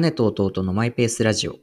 [0.00, 1.56] 姉と弟のマイペースラジオ。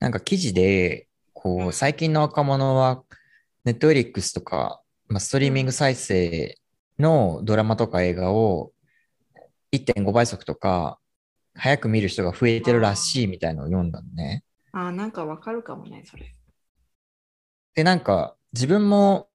[0.00, 3.04] なんか記事で、こう、最近の若者は、
[3.64, 6.58] ネットフリックスとか、まあ、ストリーミング再生
[6.98, 8.72] のドラマとか映画を
[9.72, 10.98] 1.5倍速とか、
[11.54, 14.44] 早く見る人が増えてるらしいみたいのを読んだのね。
[14.72, 16.34] あーなんかわかるかもね、それ。
[17.74, 19.28] で、なんか、自分も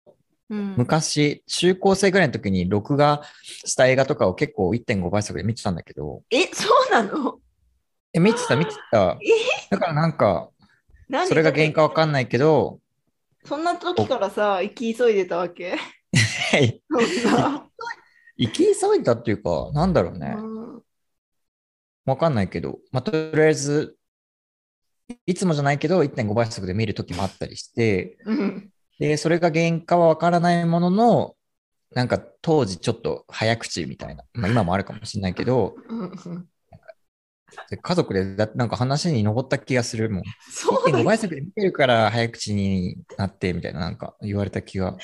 [0.50, 7.40] うん、昔、中高生ぐらいの時に録画した映画とかを結構1.5倍速で見てたんだけど、え、そうなの？
[8.14, 9.18] え、見てた、見てた。
[9.22, 9.28] え？
[9.70, 10.50] だからなんか、
[11.08, 11.28] 何？
[11.28, 12.80] それが原因かわかんないけど、
[13.46, 15.78] そんな時からさ、行き急いでたわけ？
[18.38, 20.34] 生き急いだっていうか、なんだろうね。
[20.36, 20.82] うん。
[22.06, 23.96] わかんないけど、まあ、とりあえず、
[25.26, 28.69] いつもじゃないけど、1.5倍速で見る時もあったりして、うん。
[29.00, 31.36] で、それが原因かはわからないものの、
[31.92, 35.76] なんか当時ちょっと早口みたいな、まあ、今もあるかもしれないけど、
[37.82, 40.24] 家族でだなんか話に上った気がするもん。
[40.24, 44.96] 1.5そう倍速で見てるから早口になってみたいななんか言われた気が。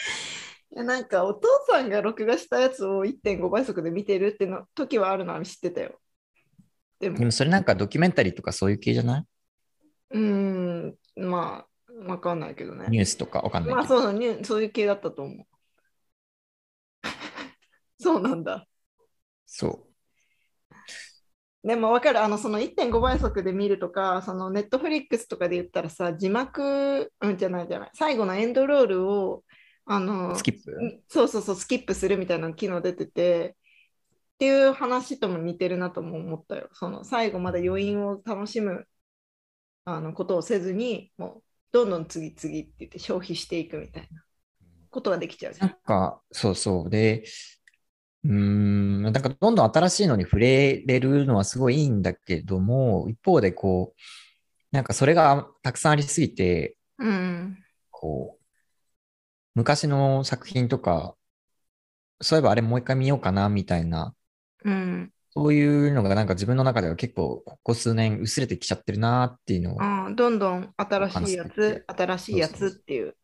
[0.75, 5.99] いやなんかお父さんが録画したやつを1.5倍速で見てるっての時はあるのは知ってたよ。
[6.99, 9.25] でも、でもそれなんかドキュメンタリーとかそういう系じゃない？
[10.11, 11.67] うーん、まあ、
[12.03, 12.87] わかんないけどね。
[12.89, 13.87] ニュースとかわかんないまあ。
[13.87, 15.45] そうだね、そういう系だったと思う。
[17.99, 18.67] そうなんだ。
[19.45, 19.87] そ
[21.63, 21.67] う。
[21.67, 29.43] でも分かる、あのその1.5倍速で見るとか、そのネットフリックスとかで言ったらさ、字幕、うんじゃないじゃない、最後のエンドロールを、
[29.85, 30.71] あのスキップ？
[30.71, 33.55] うんそうそうそう、スキップするみたいな機能出てて、
[34.35, 36.69] っていう話とも似てるなとも思ったよ。
[36.73, 38.85] その最後まで余韻を楽しむ
[39.85, 41.43] あのことをせずに、もう
[41.75, 44.23] どんどん次々って言って消費していくみたいな
[44.91, 45.67] ことができちゃうじゃん。
[45.67, 46.89] なんか、そうそう。
[46.89, 47.25] で、
[48.23, 54.01] うーん、なんかどんどん新しいのに触れれるのはすごいいいんだけども、一方でこう、
[54.71, 57.57] なんかそれがたくさんありすぎて、うん。
[57.91, 58.43] こう、
[59.53, 61.17] 昔の作品とか、
[62.21, 64.15] そういえばあれもう一回見ようかなみたいな、
[64.63, 65.11] うん。
[65.35, 73.15] そういうのがなんか自分の中では結構ここ数年薄れてきちゃってるなっていうのを、あーどんどん新しいやつ、新しいやつっていう。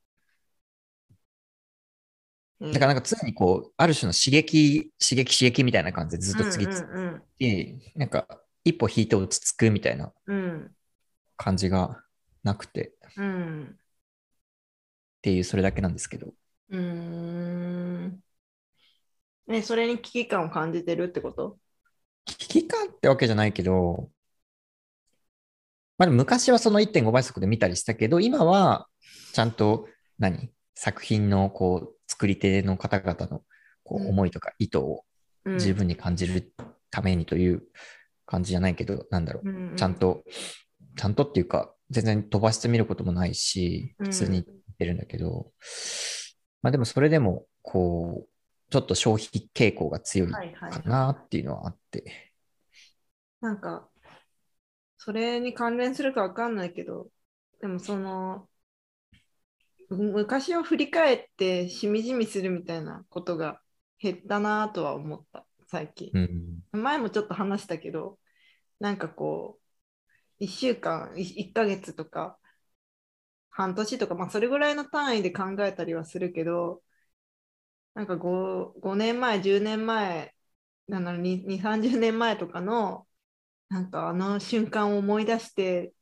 [2.72, 8.28] だからなんか常にこう、ある種の刺激、刺激、刺激みたいな感じでずっと次うん々なんか
[8.64, 10.76] 一歩引いて落ち着くみたいなうん。
[11.38, 12.02] 感じが
[12.44, 12.94] なくて。
[13.10, 13.80] っうん
[15.22, 16.34] ていうそれだけなんですけど。
[16.70, 16.78] うー
[18.08, 18.24] ん。
[19.48, 21.60] ね、それに危機感を感じてるってこと？
[22.26, 24.10] 危機感ってわけじゃないけど、
[25.98, 28.88] まあ昔はその1.5倍速で見たりしたけど、今は
[29.34, 29.88] ちゃんと
[30.20, 30.50] 何？
[30.76, 33.44] 作品のこう作り手の方々の
[33.84, 35.04] こう思いとか意図を
[35.44, 35.60] うん。
[35.60, 36.54] 十分に感じる
[36.92, 37.64] ためにという
[38.28, 39.50] 感じじゃないけど、なんだろう。
[39.50, 40.24] うんちゃんと、
[40.96, 44.06] ちゃんとっていうか、全然飛ばしてみることもないし、うん。
[44.06, 45.52] 普通に見てるんだけど、
[46.62, 48.30] まあでもそれでも、こう、
[48.72, 52.34] ちょっと消費傾向が強いはいはいかなっていうのはあって。
[53.42, 53.90] なんか、
[54.98, 57.10] それに関連するかわかんないけど、
[57.60, 58.48] でもその、
[59.90, 63.62] む昔を振り返ってしみじみするみたいなことが
[64.00, 66.12] 減ったなとは思った、最近。
[66.14, 66.82] うん。
[66.82, 68.20] 前もちょっと話したけど、
[68.80, 69.60] なんかこ
[70.40, 72.38] う、1週間、1ヶ月とか、
[73.50, 76.82] 半年とか、まあそれぐらいの単位で考えたりはするけど、
[77.94, 80.34] なんか 5, 5年前、10年前、
[80.88, 83.08] なんだろう2、2 30年前とかの、
[83.70, 85.94] なんかあの瞬間を思い出して、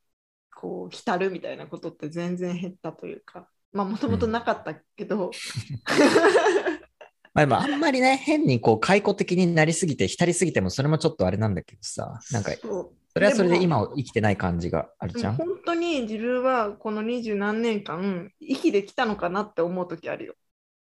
[0.56, 5.32] こう、浸るみたいなことって全然減ったというか、まあもともとなかったけど、
[7.34, 15.36] まあでもあんまりね、変にこう、解雇的になりすぎて、浸りすぎても、それもちょっとあれなんだけどさ、なんか、それはそれでも今を生きてない感じがあるじゃん。
[15.36, 20.36] 本当に自分はこの二十何年間生きてきたのかなって思う時あるよ。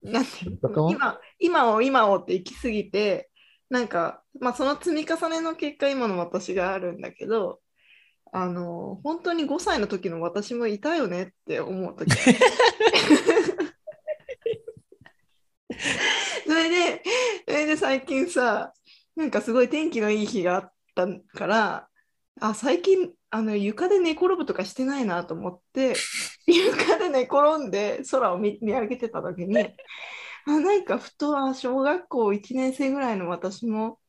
[0.03, 0.59] なんていう
[0.91, 3.31] 今今を今をって生きすぎて
[3.69, 7.61] なんか、まあ、その積み重ねの結果今の私があるんだけど
[8.33, 12.11] あの本当に5歳の時の私もいたよねって思う時。
[16.47, 17.03] それで
[17.47, 18.73] それで最近さ
[19.17, 21.90] なんかすごい天気のいい日があったから
[22.41, 25.95] あ最近あの床で寝転ぶとかしてないなと思って
[26.47, 29.59] 床で寝転んで空を見見上げてた時に
[30.47, 34.01] あなんかふとあ小学校1年生ぐらいの私も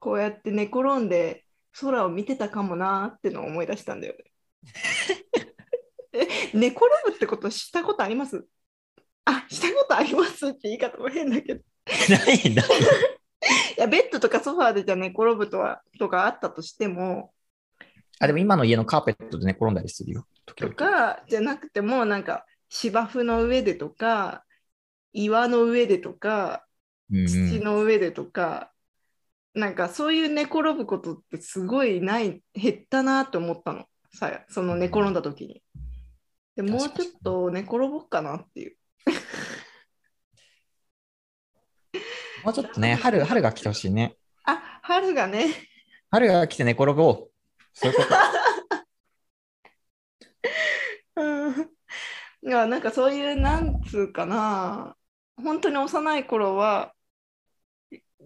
[0.00, 1.44] こうやって寝転んで
[1.80, 4.24] 空を見てたかもなってのを思い出したんだよね。
[6.12, 8.46] え寝転ぶってことしたことあります？
[9.24, 11.62] あしたことありますって言い方も変だけど
[12.08, 12.66] ないない。
[13.76, 17.32] いや、ベッドとかソファーでじゃ寝転ぶとはとかあったとしても、
[18.22, 20.28] あ、でも今の家のカーペットで寝転んだりするよ。
[20.46, 24.44] 時と々かじゃなくても、なんか芝生の上でとか、
[25.12, 26.64] 岩の上でとか、
[27.10, 28.70] うん土うん、の上でとか、
[29.54, 33.86] なんかそういう寝転ぶことってすごいない、減ったなと思ったの。
[34.14, 35.60] さその寝転んだ時に。
[36.54, 36.92] でもうちょっ
[37.24, 38.76] と寝転ぼっかなっていう。
[42.44, 44.16] もうちょっとね、春、春が来てほしいね。
[44.44, 45.48] あ、春がね、
[46.12, 47.31] 春が来て寝転ぼう。
[47.74, 48.08] そういうこと。
[51.16, 51.70] うん
[52.44, 54.96] いや、なんかそういう、なんつうかな、
[55.36, 56.92] 本当に幼い頃は、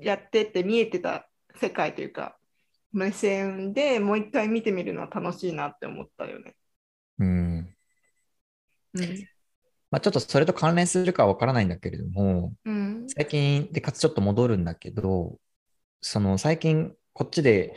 [0.00, 2.38] やってって見えてた世界というか、
[2.92, 6.54] 目線でもう一回見てみるのは楽しいなって思ったよね。
[7.18, 7.76] うん。
[8.94, 9.28] うん。
[9.90, 13.06] まあ、ちょっとそれと関連するかはわからないんだけれども、うん。
[13.08, 15.38] 最近でかつちょっと戻るんだけど、
[16.00, 17.76] その最近こっちで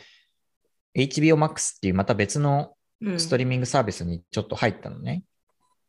[0.95, 3.19] HBO Max っていうまた別のうん。
[3.19, 5.23] ストリーミングサービスにちょっと入ったのね。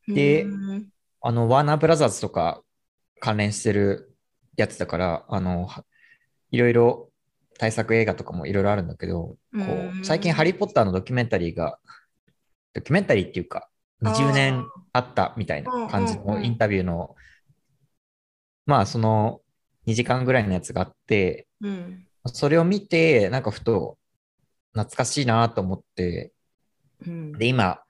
[0.07, 0.89] でうん。
[1.23, 2.63] あの、ワーナーブラザーズとか
[3.21, 4.15] 関連してる
[4.57, 5.85] やつだから、あの、は
[6.51, 7.11] いろいろ
[7.59, 11.79] 対策映画とかもいろいろあるんだけど、こう最近ハリー・ポッターのドキュメンタリーが、
[12.73, 13.69] ドキュメンタリーっていうか、
[14.03, 17.15] 20年あったみたいな感じのインタビューの、
[18.67, 19.41] まあその
[19.87, 22.07] 2時間ぐらいのやつがあって、うん。
[22.27, 23.99] それを見て、なんかふと
[24.73, 26.33] 懐かしいなと思って、
[27.07, 27.33] うん。
[27.33, 27.81] で、今、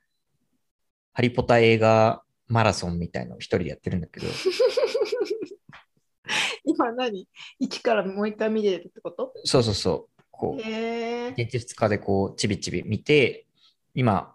[1.12, 4.27] ハリポタ映画マラソンみたいのを一人でやってるんだけど、
[6.65, 7.29] 今何？
[7.59, 9.32] 一からもう一回見れるってこと？
[9.44, 11.29] そうそうそう、こう、へえ。
[11.29, 13.47] 1日2日でこう、ちびちび見て、
[13.94, 14.35] 今、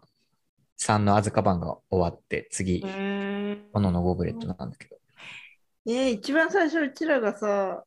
[0.78, 3.58] 3のアズカバンが終わって、次、へえ。
[3.74, 4.96] 炎のゴブレットなんだけど、
[5.86, 7.84] ね一番最初うちらがさ、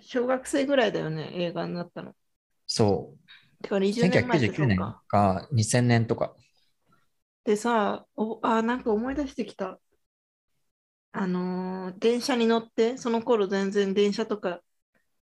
[0.00, 2.14] 小学生ぐらいだよね、映画になったの。
[2.66, 3.18] そう、
[3.62, 5.02] てか20年前って1999年か。
[5.08, 6.34] か2000年とか、
[7.44, 9.78] でさ、お、あ、なんか思い出してきた。
[11.12, 14.62] あのー電車に乗って、その頃全然電車とか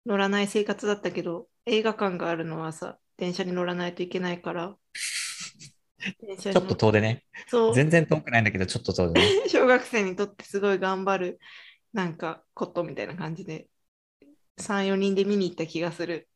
[0.07, 4.79] 乗らない生活だったけど、映画館があるのはさ、電車に乗らないといけないから、
[6.21, 7.25] 電車にちょっと遠出ね。
[7.47, 9.39] そう、全然遠くないんだけど、ちょっと遠出ね。
[9.49, 11.41] 小学生にとってすごい頑張る、
[11.93, 13.69] なんか、ことみたいな感じで、
[14.59, 16.29] 3、4人で見に行った気がする。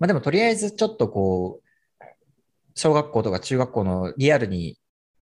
[0.00, 2.04] まあでも、とりあえずちょっとこう、
[2.74, 4.78] 小学校とか中学校のリアルに、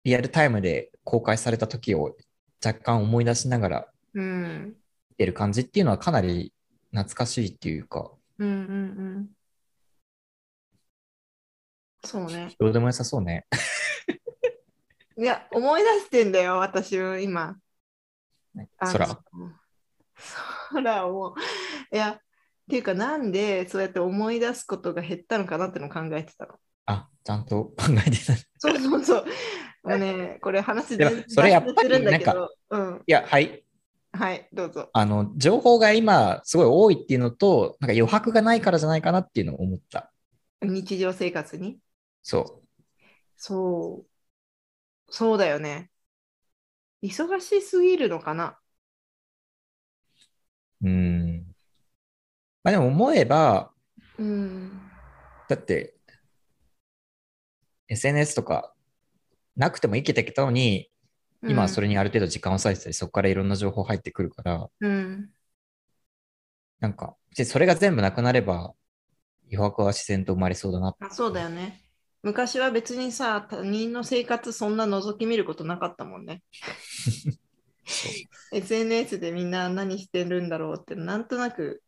[0.05, 2.17] リアルタイムで公開された時を
[2.65, 4.77] 若干思い出しながらうん。
[5.11, 6.53] 見てる感じっていうのはかなり
[6.91, 8.59] 懐かしいっていうか、うんうんう
[9.21, 9.29] ん。
[12.05, 12.55] そうね。
[12.59, 13.47] どうでもよさそうね。
[15.19, 17.57] いや、思い出してんだよ、私は今。
[18.79, 19.23] 空。
[20.71, 21.35] 空を。
[21.93, 22.19] いや、
[22.63, 26.55] っていうか、なんでそうやって思い出すことが減ったのかなってのを考えてたの。
[26.87, 28.35] あ、ちゃんと 考えてた。
[28.35, 29.27] いそうそうそう。
[29.85, 33.03] もうね、これ話でそれやっぱり脱線するんだけど、うん。
[33.07, 33.65] や、はい。
[34.13, 34.91] はい、どうぞ。
[34.93, 40.13] あの、情報が今すごい多いっていうのと、なんか余白がないからじゃないかなっていうのを思った。
[40.63, 41.79] 日常生活に？
[42.23, 42.63] そ
[43.37, 45.13] そう。
[45.13, 45.91] そうだよね。
[47.03, 48.59] 忙しすぎるのかな。
[50.83, 50.89] う。
[50.89, 51.12] うん。
[52.65, 53.73] まあでも思えば、
[54.19, 54.81] うん。
[55.49, 55.95] だって、
[57.89, 58.73] SNS とか
[59.57, 60.89] なくても生きてきたのに、
[61.49, 65.31] 今はそれにある程度時間を割いてたり、そこからいろんな情報入ってくるから、うん。
[66.81, 68.75] なんか、でそれが全部なくなれば、
[69.51, 70.95] 余白は自然と生まれそうだな。
[71.01, 71.81] あそうだよね。
[72.23, 76.43] 昔は別にさ、他人の生活そんな覗き見ることなかったもんね。
[78.53, 81.83] SNS でみんな何してるんだろうって、なんとなく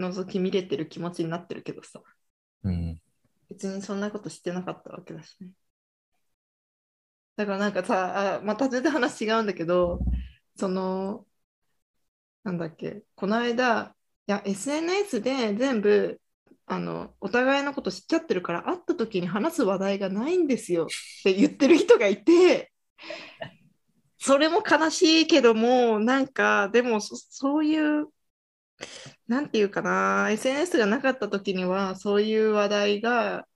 [0.00, 2.00] 覗き見れてる気持ちになってるけどさ、
[2.64, 3.00] うん。
[3.48, 5.50] 別にそんなことしてなかったわけだしね。
[7.36, 10.00] だからなんかさ、あまた全然話違うんだけど、
[10.56, 11.26] その、
[12.44, 13.94] なんだっけ、この間、
[14.26, 16.20] いや、SNS で全部、
[16.66, 20.86] あの、お互いのこと知っちゃってるから、会った時に話す話題がないんですよっ
[21.24, 22.72] て言ってる人がいて、
[24.18, 28.08] それも悲しいけども、なんか、でもそ、そういう、
[29.28, 33.46] なんていうかな、SNS がなかった時には、そういう話題が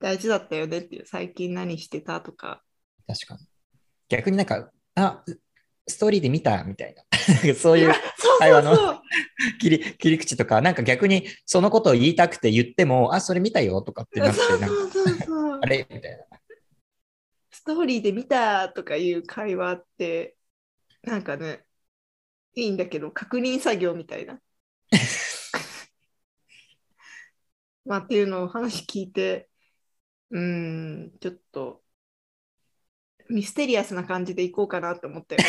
[0.00, 2.62] 大事だったよねっていう、最近何してたとか。
[3.06, 3.40] 確かに。
[4.08, 5.24] 逆になんか、あ、
[5.86, 7.04] ストーリーで見たみたいな。
[7.54, 7.92] そういう
[8.38, 9.00] 会話の。
[9.60, 15.66] 切り切り口とか、なんか逆にそのことを言いたくて言っても、あ、それ見たよとかってなって、あ。
[15.66, 15.86] れ？
[15.90, 16.24] みたいな。
[17.50, 20.36] ストーリーで見たとかいう会話って、
[21.02, 21.64] なんかね、
[22.54, 24.40] いいんだけど、確認作業みたいな。
[27.84, 29.48] まあ、っていうのを話聞いて、
[30.30, 30.42] うー
[31.06, 31.82] ん、ちょっと
[33.28, 35.36] ミステリアスな感じでいこうかなって思って。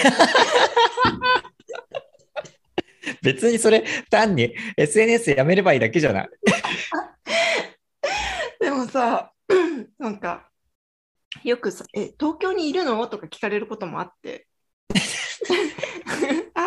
[3.22, 6.30] 別にそれ単に SNS やめればいいだけじゃない。
[8.60, 9.32] でもさ、
[9.98, 10.50] なんか、
[11.44, 13.08] よくさ、え、東京にいるの？
[13.08, 14.48] とか聞かれることもあって。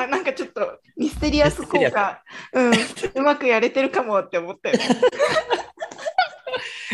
[0.02, 2.72] あ、なんかちょっとミステリアス効果、うん、
[3.14, 4.72] うまくやれてるかもって思って。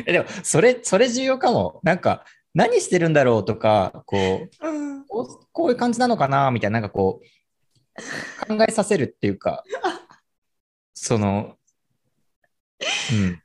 [0.06, 1.80] えでもそれ、それ重要かも。
[1.82, 7.26] なんか何してるんだろうとか、こう、うん、こういう感じなのかなみたいな、なんかこう、
[8.46, 9.64] 考えさせるっていうか、
[10.94, 11.56] その、
[13.12, 13.42] うん。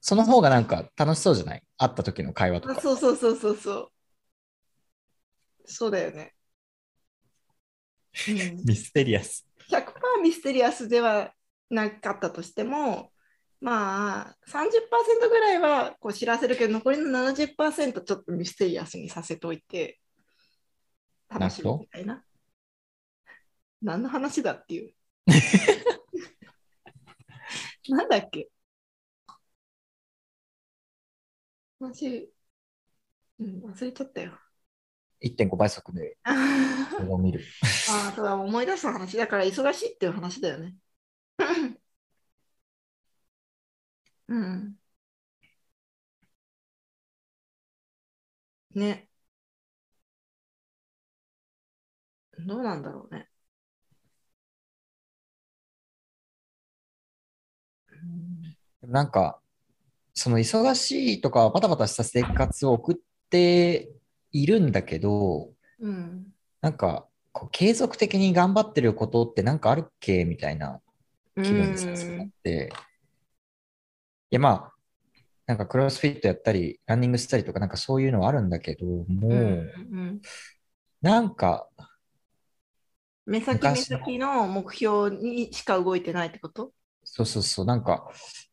[0.00, 1.62] その方がなんか楽しそうじゃない？
[1.76, 2.80] 会った時の会話とあか。
[2.80, 3.88] そうそうそうそうそう。
[5.66, 6.34] そうだよね。
[8.28, 9.46] うん、ミステリアス。
[9.68, 11.32] 100%ミステリアスでは
[11.70, 13.12] なかったとしても、
[13.60, 20.00] まあ30%ぐらいはこう知らせるけど、残りの70%ちょっとミステリアスにさせといて、
[21.28, 22.24] 楽しみみたいな。
[23.82, 24.94] 何の話だっていう。
[27.88, 28.48] なんだっけ？
[31.80, 32.30] 話、
[33.38, 34.38] うん、忘れちゃったよ。
[35.20, 37.44] 1.5倍速であ 動画を見る。
[37.62, 40.74] あ、そうだ、思い出した話だから忙しいっていう話だよね。
[44.28, 44.76] うん。
[48.74, 49.08] ね。
[52.38, 53.28] どうなんだろうね。
[58.82, 59.40] うんなんか、
[60.14, 62.96] その忙しいとかバタバタした生活を送っ
[63.30, 63.90] て
[64.32, 66.26] いるんだけど、うん。
[66.60, 70.24] なんか、こう継続的に頑張ってることってなんかあるっけ？
[70.24, 70.80] みたいな
[71.36, 72.72] 気分にさせてなって。
[74.30, 74.72] いや、まあ、
[75.46, 80.20] なんかクロスフィットやったり、ランニングしたりとか、なんかそういうのはあるんだけど、もうんう、うん
[81.02, 81.68] なんか、
[83.26, 86.72] 目先目先の目標にしか動いてないってこと？
[87.04, 88.10] そうそうそう、なんか、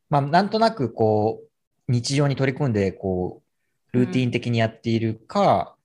[0.08, 3.47] まあ、なんとなくこう、日常に取り組んで、こう、
[3.92, 5.76] ルーティン的にやっているか、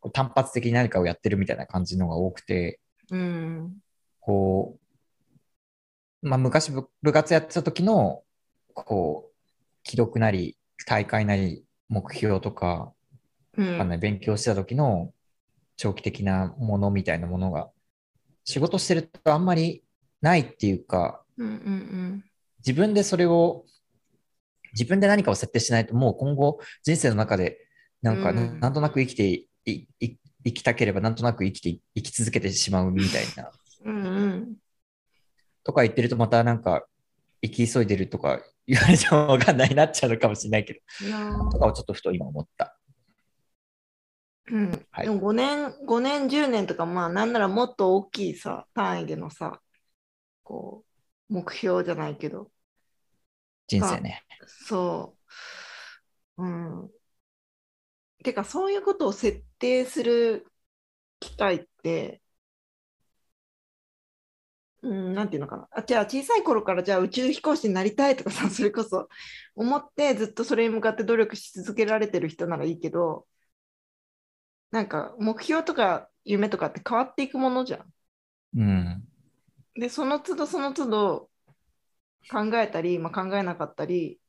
[0.00, 2.80] こう単発的に何かをやってるみたいな感じのが多くて、
[3.10, 3.76] うん。
[4.20, 4.78] こ
[6.22, 8.22] う、まあ、昔部部活やってた時の、
[8.72, 9.34] こう、
[9.82, 10.56] 記録なり、
[10.86, 12.92] 大会なり、目標とか、
[13.56, 15.12] うん勉強してた時の
[15.76, 17.70] 長期的なものみたいなものが、
[18.44, 19.84] 仕事してるとあんまり
[20.20, 22.24] ないっていうか、うんうん
[22.58, 23.66] 自分でそれを、
[24.74, 27.58] 自分で何かを設定しないと、もう今後人生の中で、
[28.02, 33.50] なんか、うんなんとなく生きていいい生きたければ、なんとなく生きて、生き続けてしまうみたいな、
[33.84, 33.96] うん。
[33.96, 34.56] うんうん。
[35.64, 36.86] とか言ってると、またなんか、
[37.42, 40.80] 生き急いでるとか言われてもわかんないなっちゃうのかもしれないけど、
[41.50, 42.78] とかをちょっとふと今思った。
[44.50, 49.60] うん、はいでも5年、5年、10年とか、まあ、なんならもっと大きいさ、単位でのさ、
[50.42, 50.84] こ
[51.30, 52.50] う、目標じゃないけど、
[53.66, 54.22] 人生ね。
[54.46, 55.16] そ
[56.38, 56.42] う。
[56.44, 56.90] うん。
[58.24, 60.46] てか、そういうことを設定する
[61.20, 62.22] 機会って、
[64.82, 65.68] うん、なんていうのかな。
[65.72, 69.08] あ、じゃあ、小さい頃から、じゃあ、宇宙飛行士になりたいとかさ、 それこそ
[69.54, 73.26] 思って、ずっとそれに向かって努力し続けられてる人ならいいけど、
[74.70, 77.94] なんか、目標とか夢とかって変わっていくものじゃん。
[78.54, 79.06] うん。
[79.74, 81.30] で、その都度その都度
[82.30, 84.20] 考えたり、まあ、考えなかったり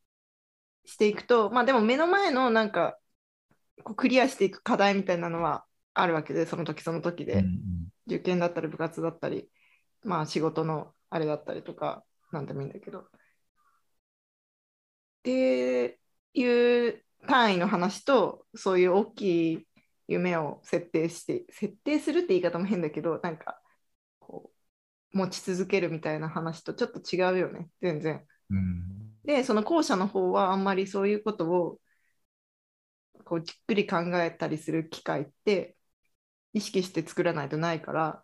[0.86, 2.98] していくと、まあでも目の前のなんか
[3.84, 7.44] こうクリアしていく課題みたいなのはあるわけで、その時その時で、
[8.08, 9.50] 受験だったり部活だったり、
[10.04, 13.00] まあ仕事のあれだったりとか、なんでもいいんだけど。
[13.00, 13.04] っ
[15.24, 16.00] て
[16.34, 19.68] いう単位の話と、そういう大きい
[20.08, 23.60] 夢を設定して、設定するって言い方も変だけど、なんか
[25.16, 28.26] 持ち続けるみたいな話とちょっと違うよね、全然。
[28.50, 28.86] うん
[29.24, 31.80] で、その後者の方はあんまりそういうことを
[33.24, 35.76] こうじっくり考えたりする機会って
[36.54, 38.24] 意識して作らないとないから、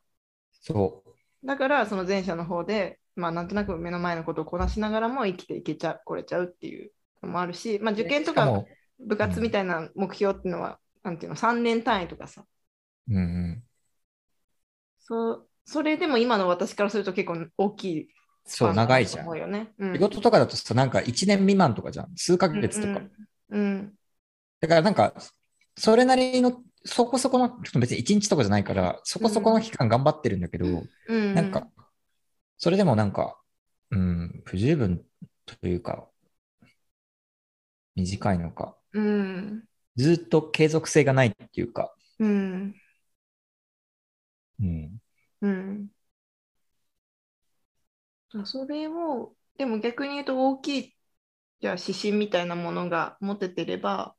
[0.52, 1.48] そう。
[1.48, 6.92] だからその前者の方で、まあなんとなく目の前のことをこなしながらも生きていけちゃこれちゃうっていう
[7.24, 8.64] のもあるし、まあ受験とか
[9.00, 12.46] 部活みたいな目標っていうのは、なんていうの、3年単位とかさ、
[13.10, 13.64] うんうん。
[15.00, 18.08] そうそれでも今の私からすると結構大きい
[18.46, 19.30] スそう、長いじゃん。
[19.30, 19.72] うよね。
[19.78, 19.94] うん。
[19.94, 22.12] 仕事とかだとさ、なんか1年未満とかじゃん。
[22.16, 23.06] 数ヶ月とか。
[23.50, 23.94] うんうん
[24.62, 25.16] だからなんか、
[25.76, 31.68] それなりのそこそこの、ちょっと別に1日とかじゃないから、そこそこの期間頑張ってるんだけど、うん、なんか、
[32.58, 33.40] それでもなんか、
[33.90, 35.04] うん、不十分
[35.46, 36.08] というか、
[37.96, 39.64] 短いのか、うん、
[39.96, 42.76] ずっと継続性がないっていうか、うん、
[44.60, 45.02] うん、
[45.42, 45.90] うん。
[48.34, 50.96] あそれを、でも逆に言うと大きい、
[51.62, 54.16] じゃあ指針みたいなものが持ててれば、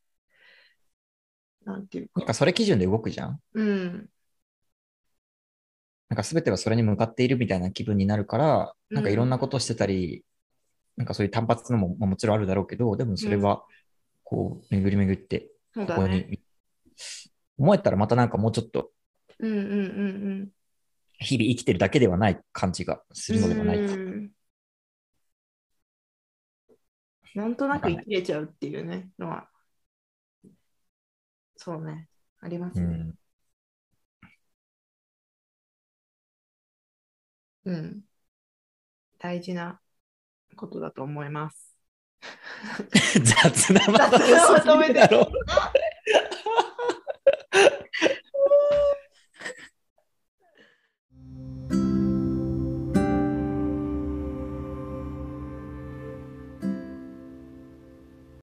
[1.65, 3.41] なんていうか、なんかそれ基準で動くじゃん。
[3.55, 4.11] うん、
[6.09, 10.25] なんか全てはそれに向かっているみたいな気分になるから、なんかいろんなことをしてたり、
[10.97, 13.65] なんかそういう単発のもまあもちろんあるだろうけど、でもそれは、
[14.25, 16.27] こう、巡り巡って、ここだね。
[16.31, 16.41] に、
[17.59, 18.91] 思えたらまたなんかもうちょっと、
[19.39, 19.65] うんうんう
[20.45, 20.49] ん
[21.23, 23.97] 日々生きてるだけではない感じがするのではないか。
[27.35, 29.49] なんとなく生きれちゃうっていうね、のは、
[31.57, 32.09] そうね、
[32.41, 33.13] ありますね。
[37.65, 38.03] うん。
[39.19, 39.81] 大事な
[40.57, 41.75] ことだと思います。
[43.43, 45.33] 雑なまとめだろ。